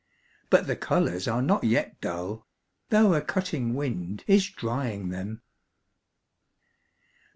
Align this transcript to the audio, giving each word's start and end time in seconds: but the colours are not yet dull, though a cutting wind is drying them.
but 0.49 0.65
the 0.65 0.75
colours 0.75 1.27
are 1.27 1.43
not 1.43 1.63
yet 1.63 2.01
dull, 2.01 2.47
though 2.89 3.13
a 3.13 3.21
cutting 3.21 3.75
wind 3.75 4.23
is 4.25 4.49
drying 4.49 5.09
them. 5.09 5.43